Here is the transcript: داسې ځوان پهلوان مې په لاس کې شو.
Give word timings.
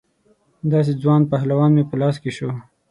داسې 0.71 0.91
ځوان 1.01 1.21
پهلوان 1.31 1.71
مې 1.75 1.83
په 1.89 1.95
لاس 2.01 2.15
کې 2.23 2.31
شو. 2.37 2.49